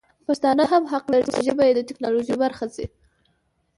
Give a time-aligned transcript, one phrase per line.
[0.27, 2.85] پښتانه هم حق لري چې ژبه یې د ټکنالوژي برخه شي.